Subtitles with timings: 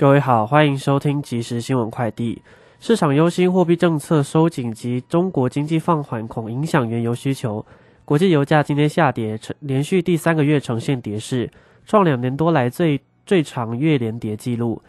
[0.00, 2.40] 各位好，欢迎收听即时新闻快递。
[2.78, 7.66] 市场忧心货币政策收紧及中国经济放缓，恐影响原油需求。
[8.06, 11.50] 国际油价今天下跌，呈连续第三个月呈现跌势，
[11.84, 14.80] 创两年多来最最长月连跌记录。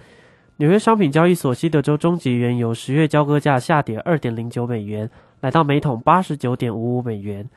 [0.55, 5.09] 纽约商品交易所西德州中级原油十月交割价下跌二点零九美元，
[5.41, 7.49] 来到每桶八十九点五五美元。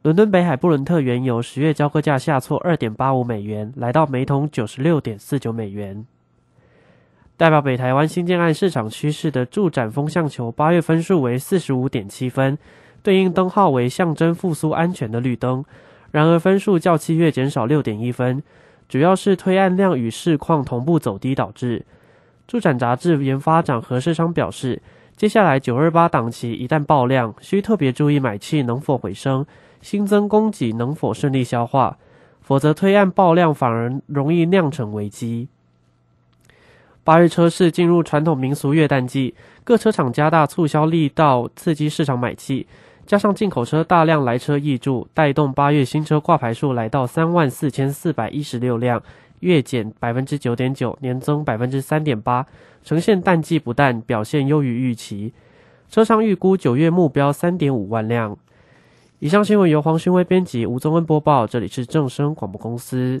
[0.00, 6.06] 伦敦北海布伦特原油十月交割价下挫二点八五美元，来到每桶九十六点四九美元。
[7.42, 12.56] 代表北台湾新建案市场趋势的助展风向球，八月分数为四十五点七分，
[13.02, 15.64] 对应灯号为象征复苏安全的绿灯。
[16.12, 18.40] 然而分数较七月减少六点一分，
[18.88, 21.84] 主要是推案量与市况同步走低导致。
[22.46, 24.80] 助展杂志研发长何世昌表示，
[25.16, 29.44] 接下来九二八档期一旦爆量，需特别注意买气能否回升，
[29.80, 31.98] 新增供给能否顺利消化，
[32.40, 35.48] 否则推案爆量反而容易酿成危机。
[37.04, 42.66] 八月车市进入传统民俗月淡季，各车厂加大促销力道，刺激市场买气。
[43.04, 49.02] 加上进口车大量来车易注，带动八月新车挂牌数来到三万四千四百一十六辆，
[49.40, 52.46] 月减百分之九点九，年增百分之三点八，
[52.84, 55.34] 呈现淡季不淡，表现优于预期。
[55.90, 58.38] 车商预估九月目标三点五万辆。
[59.18, 63.20] 以上新闻由黄勋威编辑，吴宗恩播报，这里是正声广播公司。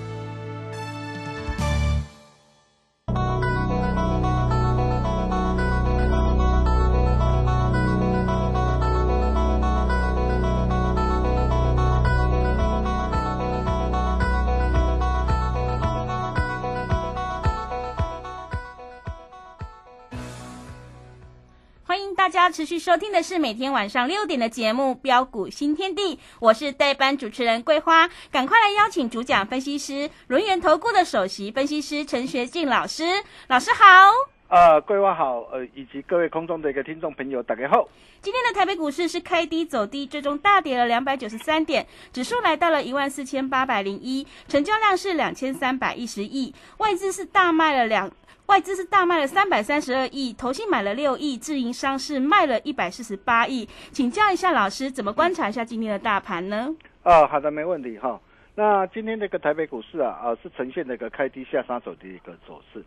[22.61, 33.03] 持续收听的是每天晚上六点的节目《标股新天地》，我是代班主持人桂花，赶快来邀请主讲分析师轮源投顾的首席分析师陈学进老师，
[33.47, 34.11] 老师好。
[34.47, 37.87] 呃，桂花好，呃，以及各位空中的一个听众朋友，大家好。
[38.21, 48.11] 今天的台北股市是开低走低，最终大跌了两百九十三点，指数来到了一万四千八百零一，成交量是两千三百一十亿，外资是大卖了两。
[48.51, 53.65] 外资是大卖了三百三十二亿，投信买了六亿，自营商是卖了一百四十八亿。
[53.93, 56.67] 请教一下老师，怎么观察一下今天的大盘呢？
[57.03, 58.19] 啊，好的，没问题哈。
[58.53, 62.83] 那今天这个台北股市啊，啊是呈现了一个开低下杀走的一个走势，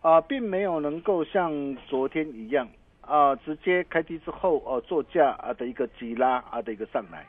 [0.00, 1.52] 啊，并没有能够像
[1.86, 2.66] 昨天一样
[3.02, 7.26] 啊，直接开低之后哦做价啊的一个急拉啊的一个上来，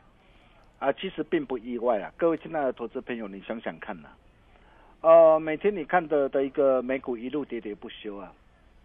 [0.78, 2.10] 啊，其实并不意外啊。
[2.16, 4.08] 各位亲爱的投资朋友，你想想看呐。
[5.02, 8.32] 呃，每天你看的的一个美股一路喋喋不休啊，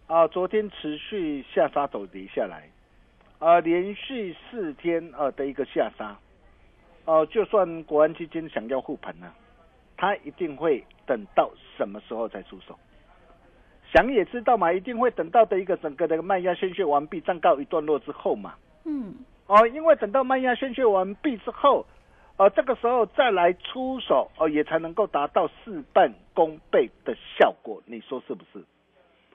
[0.06, 2.68] 啊，昨天持续下杀走跌下来，
[3.38, 6.16] 啊，连续四天呃的一个下杀，
[7.06, 9.32] 哦，就算国安基金想要护盘呢，
[9.96, 12.78] 他一定会等到什么时候才出手？
[13.92, 18.54] 想也知道嘛，一定会等到的一个整个的卖压宣泄完毕，暂告一段落之后嘛。
[18.84, 19.14] 嗯。
[19.48, 21.84] 哦，因为等到卖压宣泄完毕之后。
[22.38, 28.64] 呃，这个时候再来出手，哦，也才能够达到事半功倍的效果，你说是不是？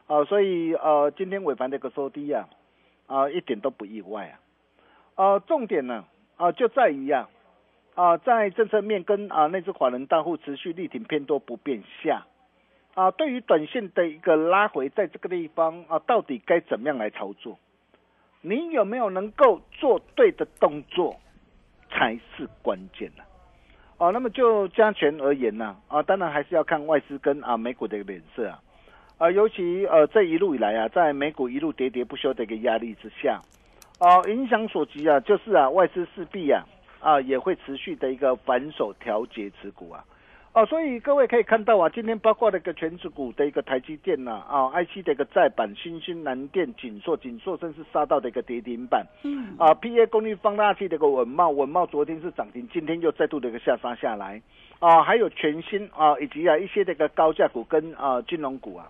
[0.08, 2.48] 啊，所以呃，今天尾盘的一个收低啊，
[3.06, 4.40] 啊，一点都不意外啊。
[5.16, 6.06] 呃，重点呢，
[6.38, 7.30] 啊，就在于呀，
[7.96, 12.26] 啊，在政策面跟啊那只法人大户持续力挺偏多不变下，
[12.96, 17.60] 啊，对于短线的一个拉回，在这个地方啊，到底该怎么样来操作？
[18.42, 21.18] 你有没有能够做对的动作？
[21.98, 23.24] 才是关键呢。
[23.98, 28.62] 哦，那么就加权而言呢，啊，当然还是要看外资跟啊美股的一个脸色啊，
[29.18, 33.42] 啊，尤其呃这一路以来啊，在美股一路喋喋不休的一个压力之下，
[34.00, 36.64] 哦，影响所及啊，就是啊外资势必啊
[37.00, 40.06] 啊也会持续的一个反手调节持股啊。
[40.58, 49.06] 哦，所以各位可以看到啊，今天包括那个全指股的一个台积电呐，啊，IC 的一个再版，新兴南电、锦硕、锦硕，甚至杀到的一个跌停板。
[49.22, 49.56] 嗯。
[49.60, 54.42] 啊，PA 功率放大器的一个稳茂，稳茂昨天是涨停，今天又再度的一个下杀下来。
[54.80, 58.90] 啊，还有全新啊，以及啊一些这个高价股跟啊金融股啊。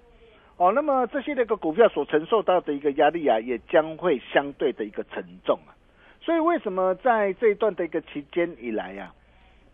[0.56, 5.76] 哦，那么这些那个股票所承受到的一个压力啊，也将会相对的一个沉重啊。
[6.22, 9.12] 所以为什么在这一段的一个期间以来呀？
[9.12, 9.17] 啊，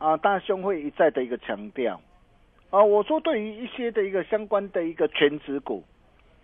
[0.03, 2.01] 啊大兄会一再的一个强调，
[2.71, 5.81] 啊，我说对于一些的一个相关的一个全指股，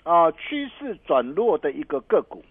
[0.04, 2.42] 啊，趋势转弱的一个个股，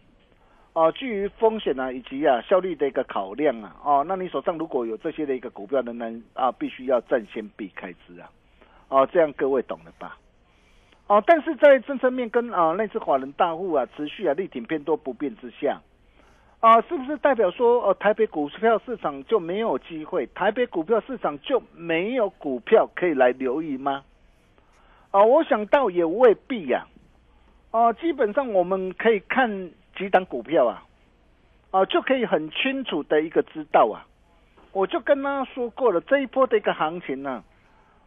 [0.74, 8.30] 啊，基于风险啊以及啊效率的一个考量啊，哦，那你手上如果有这些的一个股票的呢，啊，必须要暂先避开之啊，
[8.88, 10.18] 哦，这样各位懂了吧？
[11.06, 15.80] 哦，但是在政策面跟啊那次华人大户啊持续啊力挺偏多不变之下。
[16.60, 20.26] 啊，是不是代表说，呃，台北股票市场就没有机会？
[20.34, 24.02] 台北股票市场就没有股票可以来留意吗？
[25.12, 26.84] 啊，我想到也未必呀。
[27.70, 30.82] 啊，基本上我们可以看几档股票啊，
[31.70, 34.02] 啊，就可以很清楚的一个知道啊。
[34.72, 37.44] 我就跟他说过了，这一波的一个行情呢，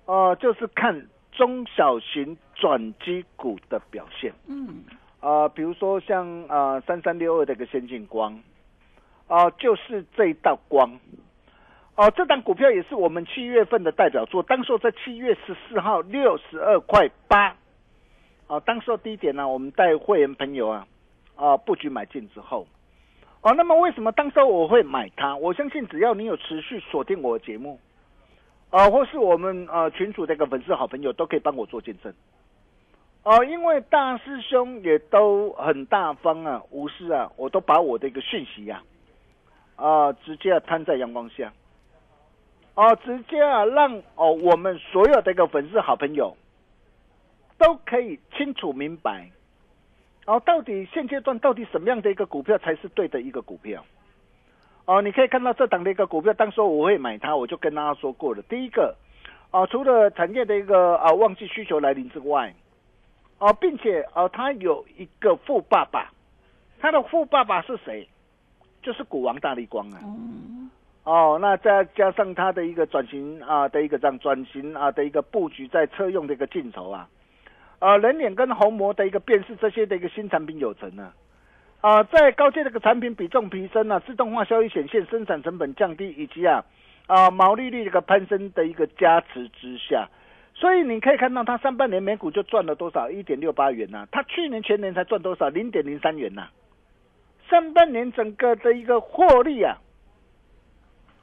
[0.05, 4.33] 啊，就是看中小型转机股的表现。
[4.47, 4.83] 嗯。
[5.21, 8.41] 啊，比如说像啊三三六二的一个先进光，
[9.27, 10.99] 啊，就是这一道光，
[11.95, 17.55] 哦，这档股票也是我们七月份的代表作，当时在七月十四号六十二块八，
[18.47, 20.87] 啊，当时低点呢，我们带会员朋友啊，
[21.35, 22.65] 啊布局买进之后，
[23.41, 25.35] 哦，那么为什么当时我会买它？
[25.35, 27.79] 我相信只要你有持续锁定我的节目，
[28.71, 32.11] 啊，或是我们呃群主的一个粉丝好朋友，都可以帮我做见证。
[33.23, 38.81] 哦，因为大师兄也都很大方啊，无私啊，我都把我的一个讯息呀，
[39.75, 41.53] 啊，直接摊在阳光下，
[42.73, 46.35] 哦，直接啊，让哦我们所有的一个粉丝好朋友
[47.59, 49.29] 都可以清楚明白，
[50.25, 53.85] 哦，到底现阶段到底什么样的一个股票才是对的一个股票？
[54.85, 58.95] 哦，你可以看到这档的一个股票，当时我会买它，我就跟大家说过了，第一个，
[59.51, 62.51] 啊，除了产业的一个啊旺季需求来临之外。
[63.41, 66.11] 哦，并且哦，他有一个富爸爸，
[66.79, 68.07] 他的富爸爸是谁？
[68.83, 69.99] 就是股王大力光啊。
[71.03, 77.09] 哦，那再加上他的一个转型啊的一个这样转型啊的一个布局，在车用的一个镜头啊，
[77.79, 81.11] 啊人脸跟虹膜的一个辨识这些的一个新产品有成呢。
[81.81, 86.63] 啊，在高阶这个产品比重提升啊，自动化效益显现，生产成本降低，以及啊
[87.07, 90.07] 啊毛利率这个攀升的一个加持之下。
[90.61, 93.09] 所以你可以看到，它上半年每股就赚了多少？
[93.09, 94.07] 一点六八元呐。
[94.11, 95.49] 它去年全年才赚多少？
[95.49, 96.49] 零点零三元呐。
[97.49, 99.79] 上半年整个的一个获利啊，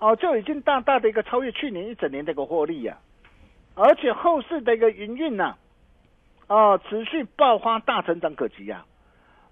[0.01, 2.99] 哦，就已经大大的一个超越去年一整年的一个获利呀。
[3.77, 5.55] 而且后市的一个营运呐，
[6.49, 8.85] 哦，持续爆发大成长可及呀。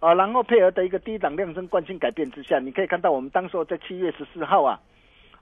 [0.00, 4.80] 啊，然后配合的一个低档量增惯性改变之下，你可以看到我们当时在七月十四号啊，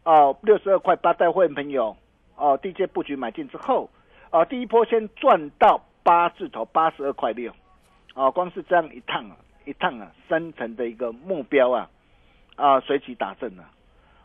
[0.03, 1.97] 哦，六十二块八带会员朋友
[2.37, 3.89] 哦，低阶布局买进之后。
[4.35, 7.53] 啊，第一波先赚到八字头，八十二块六，
[8.15, 11.89] 啊，光是这样一趟啊，一趟啊，三成的一个目标啊，
[12.57, 13.63] 啊，随即打正了，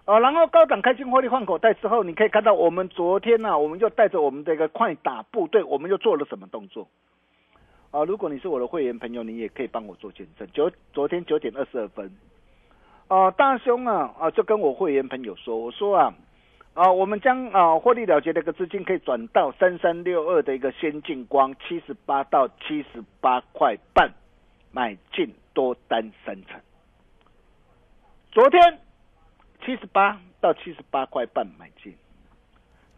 [0.05, 6.87] 啊，然后高档开金获利换口袋之后，你可以看到我们昨天呢，我们就带着我们的一个快打部队，我们又做了什么动作？
[7.91, 10.47] 啊，如果你是我的会员朋友，你也可以帮我做见证。
[10.51, 12.11] 九昨天九点二十二分，
[13.09, 16.11] 啊，大兄啊，啊，就跟我会员朋友说，我说啊。
[16.73, 24.11] 啊，我们将啊获利了结的一个资金可以转到三三六二的一个先进光七十八到七十八块半
[24.71, 26.59] 买进多单三成。
[28.31, 28.79] 昨天
[29.65, 31.93] 七十八到七十八块半买进，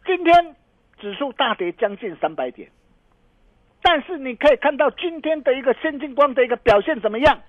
[0.05, 0.55] 今天
[0.99, 2.69] 指数大跌将近三百点，
[3.81, 7.41] 但是你可以看到今天的一个先进光的一个表现怎么样？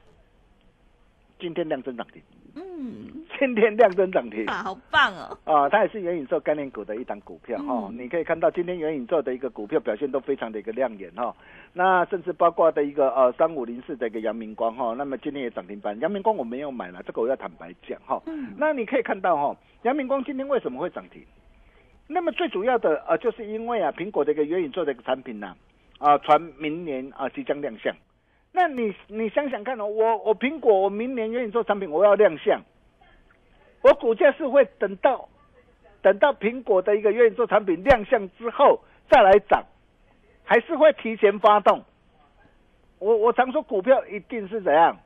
[1.38, 2.22] 今天量增涨停。
[2.54, 5.36] 嗯，今天亮灯涨停啊，好棒哦！
[5.42, 7.90] 啊，它也是元宇宙概念股的一档股票哈。
[7.92, 11.34] 你可以看到今天元宇宙的一个股票表现都非常的一个亮眼哈。
[11.72, 15.98] 那甚至包括的一个呃三五零四的一个阳明光哈，那么今天也涨停板。
[15.98, 18.22] 阳明光我没有买了，这个我要坦白讲哈。
[18.26, 18.54] 嗯。
[18.56, 21.20] 那你可以看到哈，阳明光今天为什么会涨停？
[22.06, 25.56] 那么最主要的呃，就是因为啊，苹果的一个元宇宙的一个产品呢，
[25.98, 27.92] 啊，传明年啊即将亮相。
[28.52, 32.62] 那你你想想看哦，我我苹果我明年元宇宙产品，我要亮相，
[33.82, 35.28] 我股价是会等到
[36.00, 39.64] 等到苹果的一个元宇宙产品亮相之后再来涨，
[40.44, 41.84] 还是会提前发动。
[42.98, 44.96] 我我常说股票一定是怎样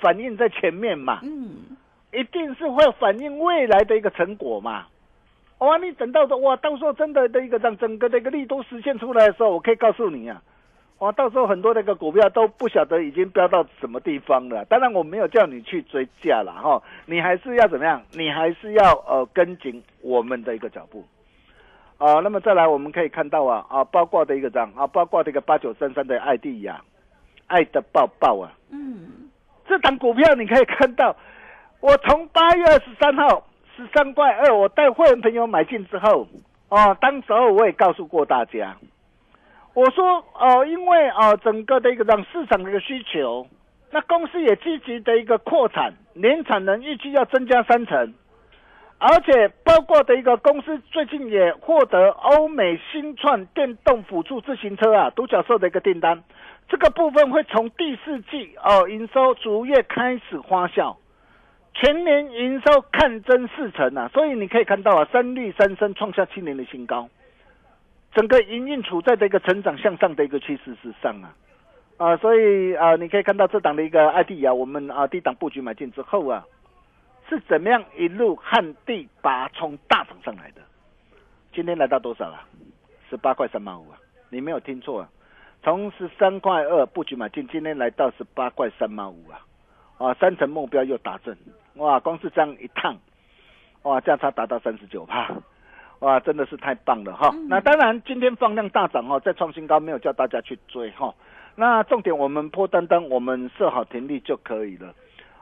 [0.00, 1.76] 反映在前面嘛，嗯，
[2.12, 4.86] 一定是会反映未来的一个成果嘛。
[5.58, 10.42] 哇，你等到的哇，到时候真的的一个让整个的一个利都实现出来的时候，我可以告诉你啊，
[10.98, 14.64] 哇，到时候很多那个股票都不晓得已经飙到什么地方了。
[14.64, 18.02] 当然我没有叫你去追价了哈，你还是要怎么样？
[18.12, 21.04] 你还是要呃跟紧我们的一个脚步。
[21.98, 26.80] 啊，那么再来我们可以看到啊啊，包括的一个涨啊，包括这个八九三三的爱地呀，
[27.46, 29.28] 爱的抱抱啊，嗯，
[29.66, 31.14] 这档股票你可以看到，
[31.80, 36.26] 我从八月二十三号十三块二，我带会员朋友买进之后，
[36.68, 38.76] 哦，当时候我也告诉过大家，
[39.76, 43.46] 我说哦，因为哦整个的一个让市场的一个需求，
[43.90, 48.14] 那公司也积极的一个扩产，年产能预计要增加三成，
[48.96, 56.24] 而且包括的一个公司最近也获得欧美新创电动辅助自行车啊独角兽的一个订单。
[56.70, 60.96] 这个部分会从第四季哦营收逐月开始发酵，
[61.74, 67.10] 全年营收看增四成啊，所以你可以看到啊，三率三升创下七年的新高，
[68.16, 71.36] 整个营运处在的一个成长向上的一个趋势之上啊，
[71.98, 76.42] 啊，所以啊，你可以看到这档的一个 ID 啊，我们啊低档布局买进之后啊，
[77.28, 80.62] 是怎么样一路旱地拔葱大涨上来的？
[81.52, 82.40] 今天来到多少了？
[83.10, 83.98] 十八块三毛五啊，
[84.30, 85.10] 你没有听错啊。
[85.62, 89.44] 从十三块二布局买进，今天来到十八块三毛五啊，
[89.98, 91.36] 啊，三成目标又达阵，
[91.74, 92.96] 哇，光是这样一趟，
[93.82, 95.34] 哇，价差达到三十九帕，
[96.00, 97.34] 哇，真的是太棒了哈。
[97.48, 101.14] 那当然，今天放量大涨哦，再创新高，没有叫大家去追哈。
[101.54, 104.94] 那重点我们破单单，我们设好停利就可以了。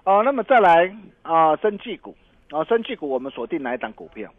[0.04, 2.14] 哦，那么再来啊，生技股
[2.50, 4.30] 啊，生技股我们锁定哪一档股票？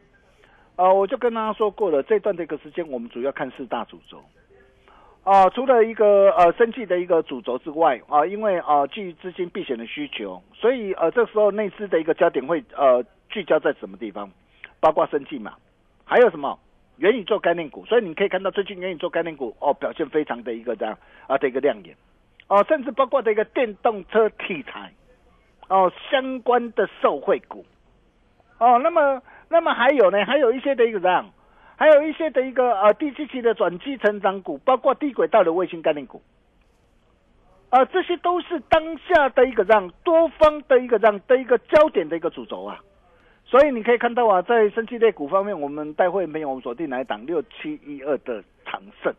[0.77, 4.23] 啊，我就跟大家说过了，这段这个时间我们主要看四大主轴。
[5.23, 14.31] 啊，除了一个呃生计的一个主轴之外啊，因为啊基于资金避险的需求，所以呃这时候内资的一个焦点会呃聚焦在什么地方？
[14.79, 15.53] 包括生计嘛，
[16.05, 16.57] 还有什么
[16.97, 17.85] 元宇宙概念股？
[17.85, 20.97] 所以你可以看到最近元宇宙概念股哦表现非常的一个这样
[21.27, 21.95] 啊的一个亮眼
[22.47, 24.93] 哦，甚至包括的一个电动车题材
[25.67, 27.65] 哦相关的受惠股
[28.59, 31.29] 哦，那么那么还有呢，还有一些的一个这样。
[31.77, 36.21] 还有一些的一个呃低基期的转机成长股，包括低轨道的卫星概念股，
[37.69, 42.79] 啊，这些都是当下的一个让多方的一个让的一个焦点的一个主轴啊。
[43.55, 49.13] 所以你可以看到啊，在生气类股方面，我们待会没有我们锁定哪一档六七一二的长盛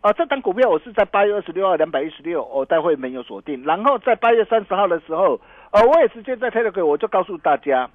[0.00, 5.38] 啊，这档股票我是在八月二十六号两百一十六，我待会没有锁定，然后在八月三十号的时候，
[5.70, 7.88] 呃，我也直接在 Telegram 我就告诉大家。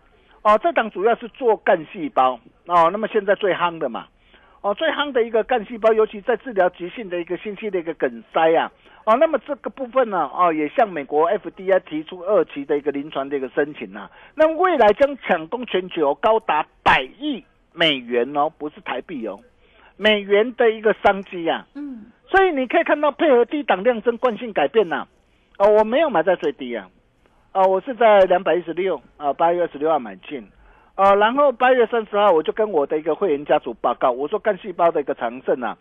[0.44, 4.08] 哦，这档主要是做干细胞哦，那么现在最夯的嘛，
[4.62, 8.72] 哦，最夯的一个干细胞，尤其在治疗急性的一个心肌的一个梗塞啊，
[9.06, 19.40] 哦，那么这个部分呢，哦，也向美国 FDA 提出二期的一个临床的一个申请啊，那未来将抢攻全球高达百亿美元哦，不是台币哦，
[19.96, 25.08] 美元的一个商机啊，嗯，所以你可以看到配合低档量增惯性改变呐，
[25.58, 26.90] 哦，我没有买在最低啊。
[27.52, 30.48] 哦，我是在两百一十六啊，八月二十六号买进，
[31.00, 35.78] 啊，然后八月三十号我就跟我的一个会员家族报告，我说干细胞的一个长盛啊，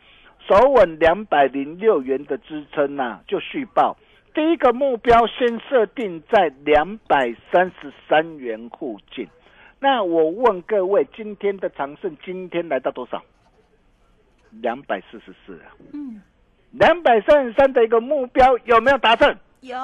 [0.47, 3.97] 守稳两百零六元的支撑呐，就续报，
[4.33, 9.27] 第一个目标先设定在两百三十三元附近。
[9.81, 13.21] 那我问各位，今天的长盛今天来到多少？
[14.63, 16.23] 两百四十四啊，嗯，
[16.71, 19.37] 两百三十三的一个目标有没有达成？
[19.63, 19.77] 有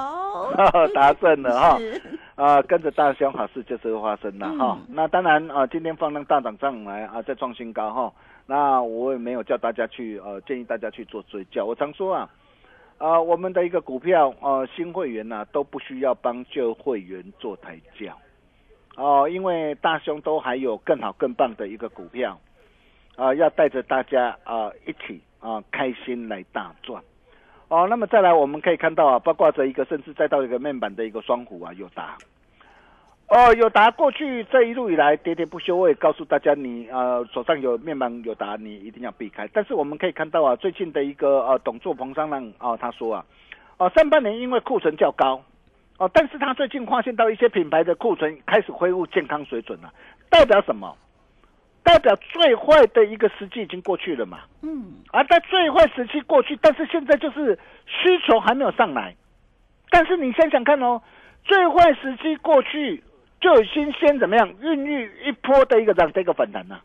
[0.95, 1.77] 达成了哈
[2.35, 8.13] 是，啊，跟着大兄好事就是会发生了哈、嗯那当然啊，今天放量大涨上来啊，再创新高哈。
[8.45, 11.63] 那我也没有叫大家去呃，建议大家去做追加。
[11.63, 12.29] 我常说啊，
[12.97, 18.15] 啊，我们的一个股票呃，新会员呐、都不需要帮旧会员做抬价
[18.97, 22.39] 哦、因为大兄都还有更好更棒的一个股票
[23.17, 27.01] 啊、要带着大家啊、一起啊、开心来大赚。
[27.67, 32.15] 哦，那么再来，我们可以看到啊，包括着一个，甚至再到一个面板的一个双虎啊，友达。
[33.27, 39.49] 哦，友达过去这一路以来喋喋不休，我也告诉大家，你呃手上有面板友达，你一定要避开。
[39.51, 43.25] 但是我们可以看到啊，最近的一个呃董座彭商浪啊，他说啊，
[43.77, 45.41] 哦上半年因为库存较高，
[45.97, 49.91] 哦，但是他最近发现到一些品牌的库存开始恢复健康水准了，
[50.29, 50.95] 代表什么？
[51.85, 54.39] 代表最坏的一个时期已经过去了嘛。
[54.63, 59.15] 嗯，而在最坏时期过去，但是现在就是需求还没有上来。
[59.91, 60.99] 但是你想想看哦，
[61.43, 63.03] 最坏时期过去，
[63.39, 66.81] 就已经先怎么样孕育一波的一个这样的一个反弹呐、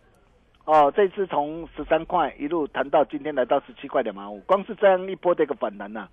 [0.67, 6.07] 哦，这次从十三块一路谈到今天来到十七块两毛五，光是这样一波的一个反弹呐、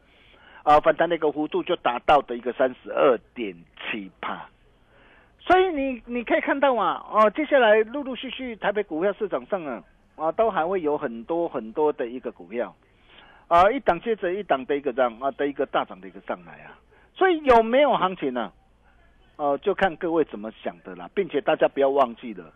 [0.64, 3.54] 啊，反弹的一个幅度就达到的一个三十二点
[3.92, 4.48] 七帕。
[5.48, 9.82] 所以你你可以看到啊，哦，接下来陆陆续续台北股票市场上啊，
[10.18, 12.76] 啊，都还会有很多很多的一个股票，
[13.48, 16.76] 啊，一档接着一档的一个涨啊的一个大涨的一个上来啊，
[17.14, 18.52] 所以有没有行情呢、
[19.38, 22.52] 呃，就看各位怎么想的啦，并且大家不要忘记了，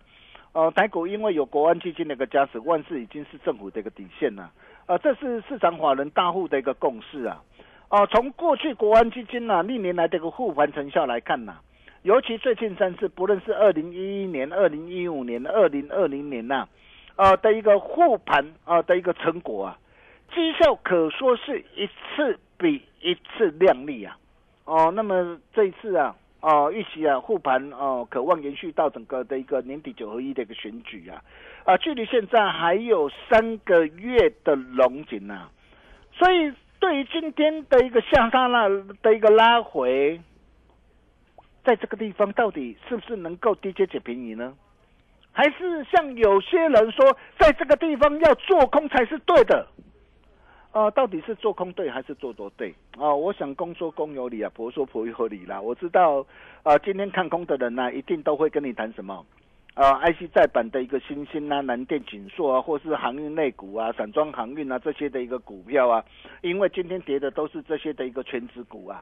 [0.51, 4.51] 呃，台股因为有国安基金的一个加持，万事已经是政府的一个底线了，
[4.87, 7.41] 呃，这是市场法人大户的一个共识啊，
[7.87, 11.55] 哦、从过去国安基金呐、历年来的一个护盘成效来看呐、
[12.03, 16.67] 尤其最近三次，不论是二零一一年、二零一五年、二零二零年呐、
[17.15, 19.77] 呃的一个护盘啊、的一个成果啊，
[20.33, 24.17] 绩效可说是一次比一次亮丽啊。
[24.65, 31.21] 哦，那么这一次啊，哦，预期啊护盘哦，渴望延续到整个的一个年底九合一的一个选举啊，
[31.65, 35.49] 啊，距离现在还有三个月的龙井呐、
[36.13, 38.67] 所以对于今天的一个下杀那
[39.03, 40.19] 的一个拉回，
[41.63, 44.53] 在这个地方到底是不是能够低阶捡便宜呢？
[45.33, 49.65] 还是像有些人说，在这个地方要做空才是对的？
[50.73, 52.73] 呃，到底是做空对还是做多对？
[52.97, 55.59] 啊、我想公说公有理啊，婆说婆有理啦。
[55.61, 56.25] 我知道，
[56.63, 59.25] 啊，今天看空的人呢、一定都会跟你谈什么？
[59.73, 66.03] 啊，IC 再版的一个新兴啊，南电锦硕啊，或是航运类股啊，散装航运啊这些的一个股票啊，
[66.41, 69.01] 因为今天跌的都是这些的一个全指股啊。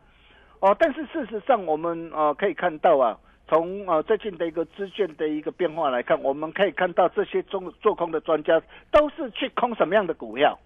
[0.59, 8.61] 哦，但是事实上，我们呃可以看到啊，从呃最近的一个资券的一个变化来看，我们可以看到这些中做空的专家
[8.91, 10.59] 都是去空什么样的股票？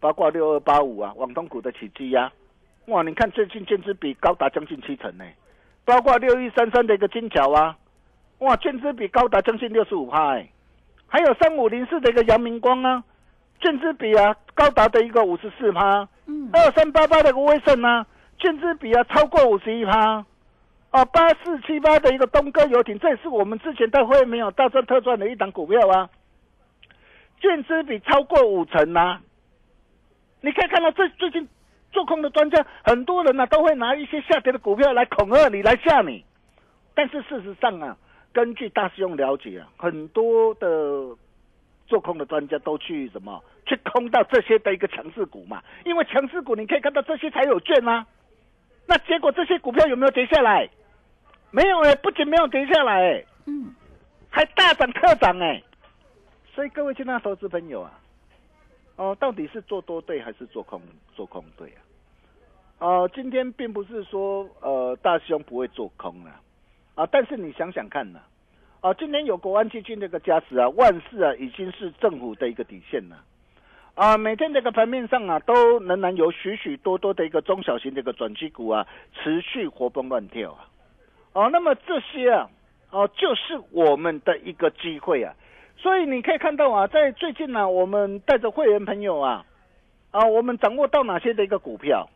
[0.00, 2.30] 包括六二八五啊，网东股的起基呀、
[2.86, 5.24] 哇，你看最近建资比高达将近七成呢，
[5.84, 7.76] 包括六一三三的一个金桥啊，
[8.38, 10.34] 哇，建资比高达将近六十五趴。
[10.34, 10.48] 哎，
[11.06, 13.04] 还有三五零四的一个阳明光啊，
[13.60, 18.06] 建资比啊高达的一个五十四趴，嗯，二三八八的一个威盛啊，
[18.38, 20.24] 建资比啊超过五十一趴，
[20.90, 26.08] 哦，八四七八的一个东哥游艇，这也是我们之前在会没有大赚特赚的一档股票啊，
[27.40, 29.20] 券资比超过五成啊，
[30.40, 31.48] 你可以看到最最近
[31.90, 36.24] 做空的专家，很多人呢、都会拿一些下跌的股票来恐吓你，来吓你，
[36.94, 37.96] 但是事实上啊，
[38.32, 40.68] 根据大师兄了解啊，很多的
[41.86, 48.06] 做空的专家都去什么去空到这些的一个强势股嘛，因为强势股你可以看到这些才有券啊。
[48.86, 50.68] 那结果这些股票有没有跌下来？
[51.50, 53.72] 没有哎、不仅没有跌下来哎、嗯，
[54.28, 55.62] 还大涨特涨哎、
[56.52, 57.92] 所以各位亲爱的投资朋友啊，
[58.96, 60.82] 哦，到底是做多对还是做空
[61.14, 61.78] 做空对啊？
[62.80, 66.40] 哦，今天并不是说呃大兄不会做空了
[66.96, 68.20] 啊，但是你想想看呢、
[68.80, 73.16] 啊，今天有国安基金这个加持啊，万事啊已经是政府的一个底线了。
[74.18, 80.66] 每天这个盘面上啊，都仍然有许许多多的一个中小型的一个转机股啊，持续活蹦乱跳啊。
[81.32, 82.50] 哦，那么这些啊，
[82.90, 85.32] 哦，就是我们的一个机会啊。
[85.76, 89.44] 所以你可以看到啊，在最近呢、我们带着会员朋友啊，
[90.10, 92.08] 啊，我们掌握到哪些的一个股票？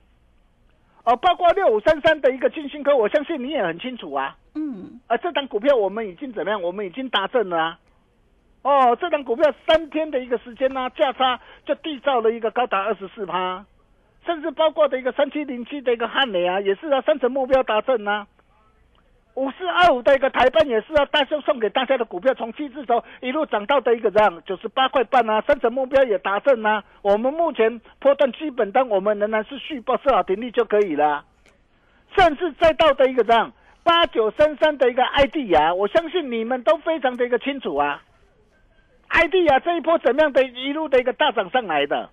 [1.05, 4.37] 哦，包括六五三三的一个金星科，我相信你也很清楚啊。
[4.55, 6.61] 嗯，啊，这档股票我们已经怎么样？
[6.61, 7.79] 我们已经达阵了啊。
[8.68, 13.64] 哦，这档股票三天的一个时间呢、价差就缔造了一个高达二十四趴，
[14.26, 18.26] 甚至包括的一个三七零七的一个汉雷啊，也是啊，三成目标达成啊。
[19.37, 26.85] 五四二五的一个台办也是啊，大兄送给大家的股票从七字头一路涨到的一个这样九十八块半啊，三成目标也达成啊。
[27.00, 31.24] 我们目前波段基本单我们仍然是续报设好停利就可以了，
[32.14, 33.50] 甚至再到的一个这样
[33.83, 38.02] 八九三三的一个 ID 啊，我相信你们都非常的一个清楚啊。
[39.09, 42.11] ID 啊，这一波怎么样的一路的一个大涨上来的？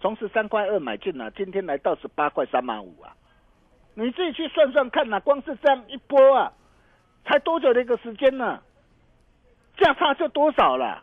[0.00, 3.12] 从十三块二买进啊，今天来到十八块三毛五啊。
[3.94, 6.52] 你自己去算算看呐、光是这样一波啊，
[7.26, 8.60] 才多久的一个时间呢？
[9.76, 11.02] 价差就多少了？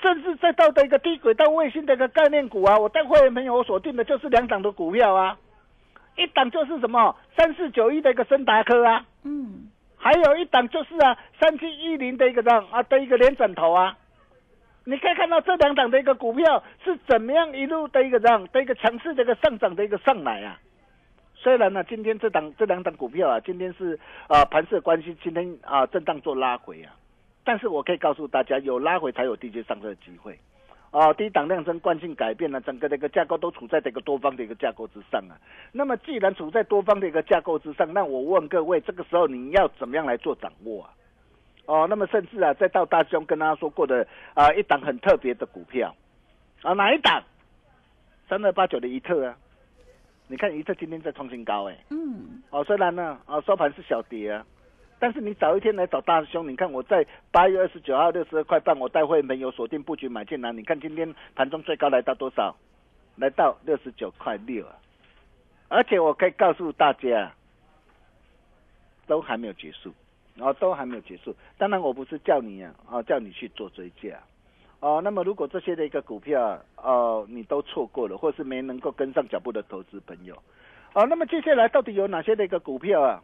[0.00, 5.38] 甚至再到的一个低轨道卫星的一个概念股啊，我带会员朋友我锁定的就是两档的股票啊，
[6.16, 9.70] 一档就是什么三四九一的一个森达科啊，嗯，
[10.04, 13.96] 还有一档就是啊三七一零的一个这样啊的一个连枕头啊，
[14.84, 20.60] 你可以看到这两档的一个股票是怎么样一路的一个这样的一个强势的一个上涨的一个上来啊。
[21.34, 26.92] 虽然呢，今天这档这两档股票啊，今天是啊盘势关系，今天啊震荡做拉回啊，
[27.42, 30.38] 但是我可以告诉大家，有拉回才有低阶上车的机会。
[30.94, 35.34] 哦，低档量增惯性改变了，整个这个架构都处在这个多方的一个架构之上啊。
[35.72, 40.94] 那么既然处在多方的一个架构之上，那我问各位，这个时候你要怎么样来做掌握啊？
[41.66, 45.92] 哦，那么甚至啊，再到大兄跟大家说过的啊，一档很特别的股票
[46.62, 47.24] 啊，哪一档？
[48.28, 49.36] 三二八九的一特啊，
[50.28, 54.46] 你看一特今天在创新高哎，嗯，哦，虽然呢，啊收盘是小跌啊，
[55.04, 62.56] 但是你早一天来找大师兄，你看我在八月二十九号六十二块半，我带会没有锁定布局买进来，你看今天盘中最高来到多少？
[63.16, 64.72] 来到六十九块六啊！
[65.68, 67.30] 而且我可以告诉大家，
[69.06, 69.92] 都还没有结束，
[70.38, 71.36] 哦，都还没有结束。
[71.58, 74.18] 当然，我不是叫你啊，啊，叫你去做追加，
[74.80, 80.34] 哦，那么如果这些的一个股票，哦，你都错过了，或是没能够跟上脚步的投资朋友，
[80.94, 83.22] 哦，那么接下来到底有哪些的一个股票啊？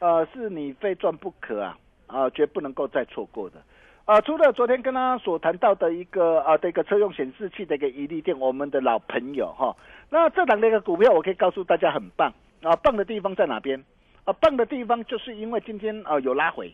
[0.00, 3.60] 呃，是你非赚不可啊，啊，绝不能够再错过的。
[4.04, 9.76] 啊，除了昨天跟他所谈到的一个啊的一个车用显示器的一个伊利店，我们的老朋友哈，
[10.08, 12.32] 那这档的一个股票，我可以告诉大家很棒
[12.62, 13.84] 啊，棒的地方在哪边？
[14.24, 16.72] 啊，棒的地方就是因为今天啊有拉回，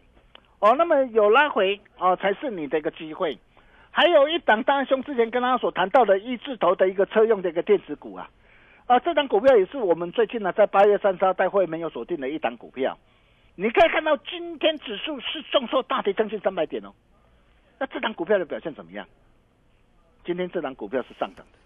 [0.60, 3.36] 哦，那么有拉回啊才是你的一个机会。
[3.90, 8.30] 还有一档大兄之前跟他所谈到的一字头的一个车用的一个电子股啊，
[8.86, 12.96] 啊，这档股票也是我们最近呢在八月三十号大会没有锁定的一档股票。
[13.56, 16.92] 你可以看到今天指数是重挫大跌将近三百点哦。
[17.78, 19.06] 那这档股票的表现怎么样？
[20.24, 21.58] 今天这档股票是上涨的，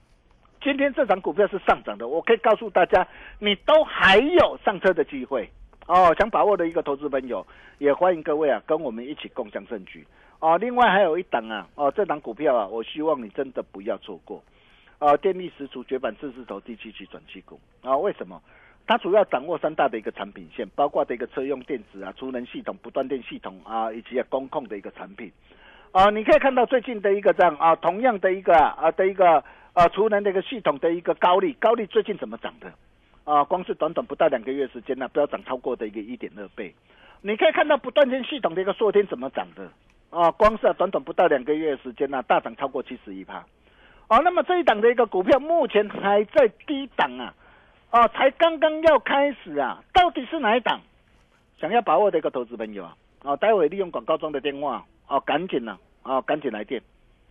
[0.60, 2.08] 今天这档股票是上涨的。
[2.08, 3.06] 我可以告诉大家，
[3.38, 5.48] 你都还有上车的机会
[5.86, 6.14] 哦。
[6.18, 7.46] 想把握的一个投资朋友，
[7.78, 10.04] 也欢迎各位啊，跟我们一起共享证据
[10.40, 10.58] 哦。
[10.58, 14.42] 另外还有一档啊，哦，这档股票啊，我希望你真的不要错过
[14.98, 15.16] 啊。
[15.16, 17.96] 电力十足绝版四字头第七期转期股啊？
[17.96, 18.42] 为什么？
[18.88, 25.30] 它主要掌握三大的一个产品线，包括的一个车用电子啊、储能系统、不断电系统啊，以及啊工控的一个产品。
[25.92, 32.72] 啊，你可以看到最近的一个这样啊，同样的一个啊的一个啊储能的一个系统的一个高利，高利最近怎么涨的？
[33.24, 36.74] 啊，光是短短不到两个月时间呢，不要涨超过的一个一点二倍。
[37.20, 39.70] 你可以看到不断电系统的一个硕天怎么涨的？
[40.08, 43.44] 啊，光是短短不到两个月时间呢，大涨超过七十一趴。
[44.06, 47.34] 啊，那么这一档的一个股票目前还在低档啊，
[47.90, 50.80] 哦，才刚刚要开始啊，到底是哪一档？
[51.60, 54.84] 想要把握的一个投资朋友啊，哦，待会利用广告中的电话。
[55.10, 55.78] 哦，赶紧呐！
[56.02, 56.82] 哦，赶紧来电！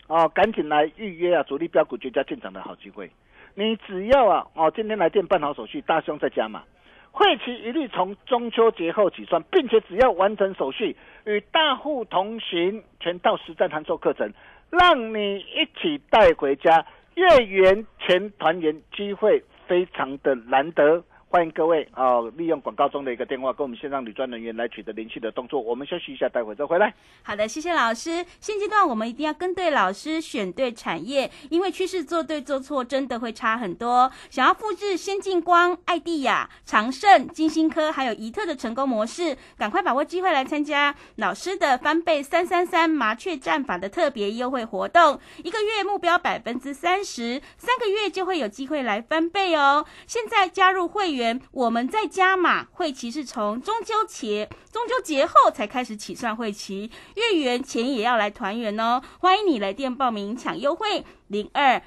[0.07, 1.43] 哦，赶紧来预约啊！
[1.43, 3.07] 主力标股绝佳进场的好机会，
[3.53, 6.63] 你只要啊，哦，今天来电办好手续，大兄在家嘛。
[7.11, 14.27] 会期一律从中秋节后起算，并且只要完成手续，与大户同行，全套实战函授课程，
[14.71, 16.83] 让你一起带回家。
[17.13, 21.03] 月圆全团圆，机会非常的难得。
[21.29, 22.21] 欢迎各位啊！
[22.37, 25.59] 利用广告中的一个电话，跟我们线上女专人员来取得联系的动作。
[25.59, 26.93] 我们休息一下，待会再回来。
[27.21, 28.25] 好的，谢谢老师。
[28.39, 34.09] 现阶段我们一定要跟对老师，选对产业，因为趋势做对做错真的会差很多。
[34.29, 49.85] 想要复制先进光、爱地亚、长盛、金星科还有怡特的成功模式，赶快把握机会来参加老师的翻倍三三三麻雀战法的特别优惠活动，一个月目标百分之三十，三个月就会有机会来翻倍哦。
[50.07, 51.26] 现在加入会员。
[51.51, 59.01] 我们在加码会期是从中秋节中秋节后才开始起算会期，月圆前也要来团圆哦！
[59.19, 61.81] 欢迎你来电报名抢优惠，零二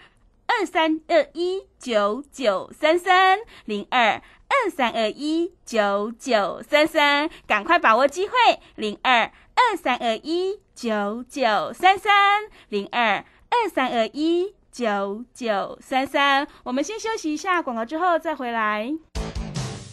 [0.47, 8.35] 二三二一九九三三零二二三二一九九三三，赶快把握机会，
[8.75, 16.49] 零二二三二一九九三三零二二三二一九九三三。
[16.65, 18.93] 我们先休息一下广告，之后再回来。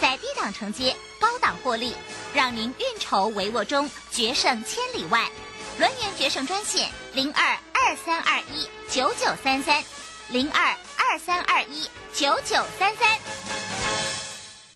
[0.00, 1.92] 在低档承接，高档获利，
[2.34, 5.28] 让您运筹帷幄中决胜千里外。
[5.78, 9.82] 轮源决胜专线零二二三二一九九三三
[10.30, 13.18] 零二二三二一九九三三。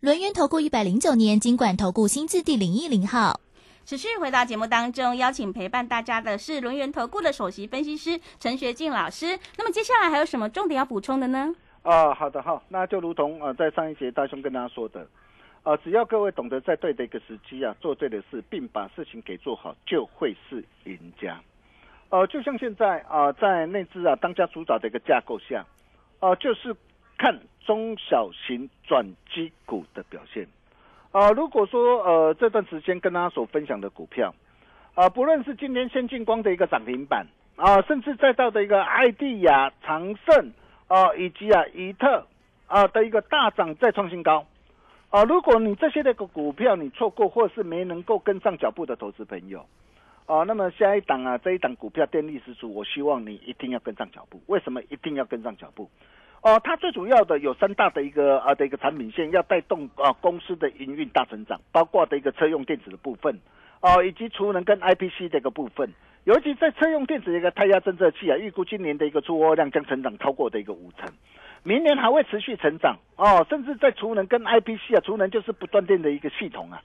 [0.01, 3.41] 轮源投顾一百零九年经管投顾新字第零一零号。
[3.87, 9.39] 持续回到节目当中，邀请陪伴大家的是轮源投顾的首席分析师陈学进老师。
[9.57, 11.55] 那么接下来还有什么重点要补充的呢？
[11.85, 15.07] 啊，好的，好，那就如同呃，在上一节大兄跟大家说的，
[15.65, 21.39] 呃，只要各位懂得在对的一个时机啊，做对的事，并把事情给做好，就会是赢家。
[22.09, 25.63] 呃，就像现在啊、在内资啊当家主导的一个架构下，
[26.21, 26.75] 呃，就是
[27.19, 30.49] 看中小型转机股的表现。
[31.13, 34.35] 啊、如果说呃这段时间跟大家所分享的股票，
[34.95, 40.51] 啊、不论是今天先进光的一个涨停板啊、甚至再到的一个艾地亚、长盛
[40.95, 42.25] 啊、以及啊怡特
[42.69, 44.47] 啊、的一个大涨再创新高。
[45.11, 49.67] 啊，如果你这些的个股票你错过或是没能够跟上脚步的投资朋友，
[50.27, 54.41] 啊，那么下一档啊这一档股票电力十足，我希望你一定要跟上脚步。
[54.47, 55.91] 为什么一定要跟上脚步？
[56.43, 63.37] 哦、它最主要的有三大的一个啊的一个产品线要带动啊公司的营运大成长，包括的一个车用电子的部分，
[63.81, 65.93] 哦、以及储能跟 IPC 的一个部分。
[66.25, 71.07] 尤其在车用电子的一个胎压侦测器啊，预估今年的一个出货量将成长超过的一个五成，
[71.63, 76.83] 明年还会持续成长哦，甚至在储能跟 IPC 啊，储能就是不断电的一个系统啊，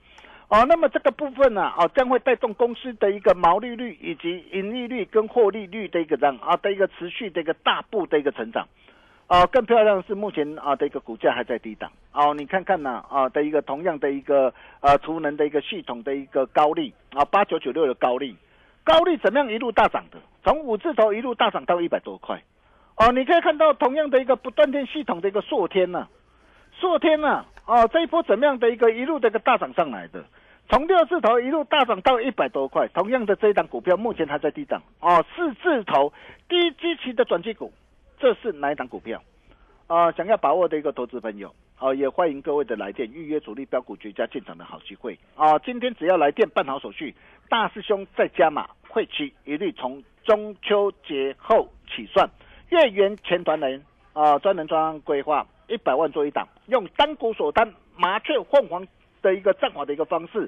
[0.50, 8.68] 哦，那么这个部分呢、哦，将会带动公司的一个毛利率以及盈利率跟获利率的一个这样啊的一个持续的一个大步的一个成长。
[9.28, 18.36] 啊，更漂亮的是目前啊的一个股价还在低档哦，你看看呢啊的一个同样的一个呃储能的一个系统的一个高利啊八九九六的高利，
[18.84, 20.18] 高利怎么样一路大涨的？
[20.44, 22.42] 从五字头一路大涨到一百多块，
[22.96, 26.08] 哦，你可以看到同样的一个不断电系统的一个硕天呐、
[26.80, 30.24] 硕天呐、哦这一波怎么样的一个一路的一个大涨上来的？
[30.70, 36.14] 从六字头一路大涨到一百多块，同样的这一档股票目前还在低档哦，四字头
[36.48, 37.74] 低基期的转机股，
[38.20, 39.22] 这是哪一档股票？
[39.90, 45.58] 啊、想要把握的一个投资朋友，啊，也欢迎各位的来电预约主力标股绝佳进场的好机会啊！
[45.58, 47.16] 今天只要来电办好手续，
[47.50, 52.30] 大师兄再加码，会期一律从中秋节后起算，
[52.70, 58.88] 月圆前团人啊，专人专案规划一百万做一档，用单股锁单麻雀凤凰
[59.24, 60.48] 的一个战法的一个方式，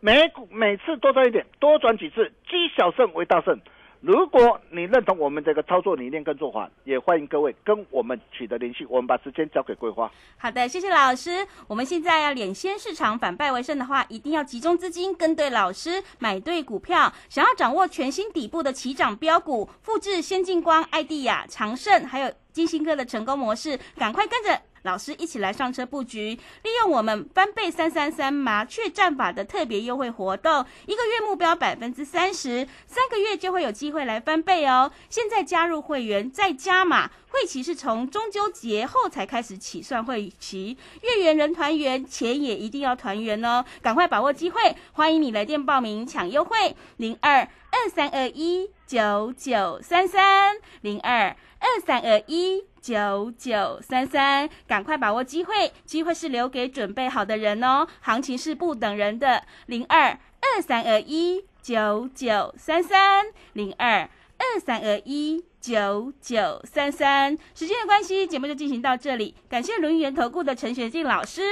[0.00, 3.60] 每股每次多赚一点，多转几次，积小胜为大胜。
[4.00, 8.86] 如果你认同我们这个操作理念跟做法，也欢迎各位跟我们取得联系。
[8.88, 10.10] 我们把时间交给桂花。
[10.36, 11.44] 好的，谢谢老师。
[11.66, 17.12] 我们现在要领先市场、反败为胜的话，一定要集中资金，跟对老师，买对股票。
[17.28, 24.62] 想要掌握全新底部的起涨标股，复制先进光、艾地亚、长盛还有金星科的成功模式，赶快跟着。
[24.82, 34.90] 老师一起来上车布局，利用我们翻倍三三三麻雀战法的特别优惠活动，一个月目标百分之三十，三个月就会有机会来翻倍哦。
[35.08, 52.64] 现在加入会员再加码，会期是从中秋节后才开始起算会期，月圆人团圆，钱也一定要团圆哦，赶快把握机会，欢迎你来电报名抢优惠，零二二三二一九九三三零二二三二一。
[52.80, 57.86] 九九三三，赶快把握机会，机会是留给准备好的人哦。
[58.00, 60.10] 行情是不等人的，零二
[60.40, 67.36] 二三二一九九三三，零二二三二一九九三三。
[67.54, 71.42] 时间的关系，节目就进行到这里，感谢轮圆投顾的陈学静老师。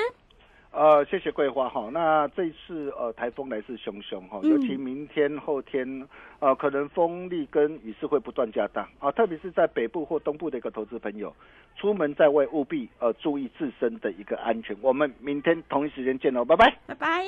[0.77, 1.89] 呃，谢谢桂花哈。
[1.91, 6.07] 那这一次呃台风来势汹汹哈，嗯尤其明天后天
[6.39, 11.35] 呃可能风力跟雨势会不断加大啊，特别是在北部或东部的一个投资朋友，
[11.81, 14.77] 出门在外务必呃注意自身的一个安全。
[14.83, 16.77] 我们明天同一时间见喽，拜拜。
[16.87, 17.25] 拜拜。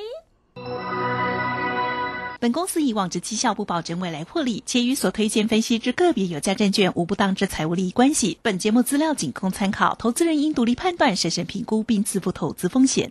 [2.40, 8.38] 本公司以往之绩效不保证未来获利，且与所推荐分析之个别有价证券无不当之财务利益关系。
[8.42, 13.10] 本节目资料仅供参考，投资人应独立判断、审慎评估并自负投资风险。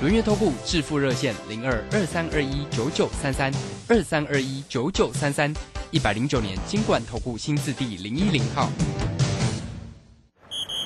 [0.00, 3.52] 轮月投顾致富热线零二二三二一九九三三
[3.88, 5.54] 二三二一九九三三，
[5.92, 8.68] 一百零九年金管投顾新字第零一零号。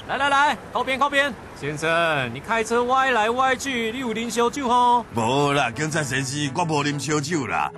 [0.07, 5.05] 来来来，靠边靠边，先生，你开车歪来歪去，你有啉烧酒吼？
[5.15, 7.73] 无啦，警察先生，我无啉烧酒啦。